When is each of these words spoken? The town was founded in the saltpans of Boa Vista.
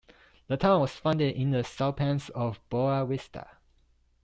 The 0.47 0.57
town 0.57 0.81
was 0.81 0.95
founded 0.95 1.35
in 1.35 1.51
the 1.51 1.59
saltpans 1.59 2.31
of 2.31 2.59
Boa 2.71 3.05
Vista. 3.05 3.47